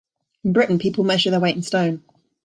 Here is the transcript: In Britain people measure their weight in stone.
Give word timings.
In 0.43 0.51
Britain 0.53 0.79
people 0.79 1.03
measure 1.03 1.29
their 1.29 1.39
weight 1.39 1.55
in 1.55 1.61
stone. 1.61 2.01